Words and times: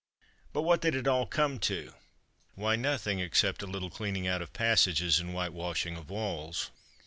But 0.51 0.63
what 0.63 0.81
did 0.81 0.95
it 0.95 1.05
all 1.07 1.27
come 1.27 1.59
to? 1.59 1.93
Why, 2.55 2.75
nothing, 2.75 3.19
except 3.19 3.61
a 3.61 3.67
little 3.67 3.91
cleaning 3.91 4.25
out 4.25 4.41
of 4.41 4.51
passages 4.51 5.19
and 5.19 5.29
whitewashing 5.31 5.95
of 5.95 6.09
walls. 6.09 6.71